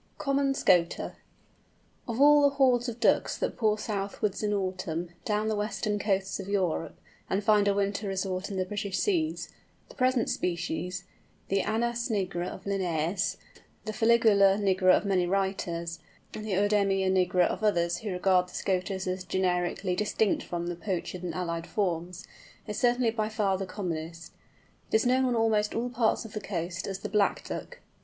COMMON 0.17 0.55
SCOTER. 0.55 1.15
Of 2.07 2.19
all 2.19 2.41
the 2.41 2.55
hordes 2.55 2.89
of 2.89 2.99
Ducks 2.99 3.37
that 3.37 3.55
pour 3.55 3.77
southwards 3.77 4.41
in 4.41 4.51
autumn, 4.51 5.09
down 5.25 5.47
the 5.47 5.55
western 5.55 5.99
coasts 5.99 6.39
of 6.39 6.49
Europe, 6.49 6.97
and 7.29 7.43
find 7.43 7.67
a 7.67 7.73
winter 7.75 8.07
resort 8.07 8.49
in 8.49 8.57
the 8.57 8.65
British 8.65 8.97
Seas, 8.97 9.49
the 9.89 9.93
present 9.93 10.27
species, 10.31 11.03
the 11.49 11.61
Anas 11.61 12.09
nigra 12.09 12.47
of 12.49 12.63
Linnæus, 12.63 13.37
the 13.85 13.91
Fuligula 13.93 14.57
nigra 14.57 14.97
of 14.97 15.05
many 15.05 15.27
writers, 15.27 15.99
and 16.33 16.47
Œdemia 16.47 17.11
nigra 17.11 17.45
of 17.45 17.63
others 17.63 17.97
who 17.99 18.09
regard 18.09 18.47
the 18.49 18.55
Scoters 18.55 19.05
as 19.05 19.23
generically 19.23 19.95
distinct 19.95 20.41
from 20.41 20.65
the 20.65 20.75
Pochard 20.75 21.21
and 21.21 21.35
allied 21.35 21.67
forms, 21.67 22.25
is 22.65 22.79
certainly 22.79 23.11
by 23.11 23.29
far 23.29 23.55
the 23.55 23.67
commonest. 23.67 24.33
It 24.91 24.95
is 24.95 25.05
known 25.05 25.25
on 25.25 25.35
almost 25.35 25.75
all 25.75 25.91
parts 25.91 26.25
of 26.25 26.33
the 26.33 26.41
coast 26.41 26.87
as 26.87 26.97
the 27.01 27.07
"Black 27.09 27.47
Duck." 27.47 27.81